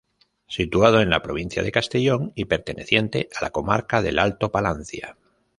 [0.47, 5.15] Situado en la provincia de Castellón y perteneciente a la comarca del Alto Palancia.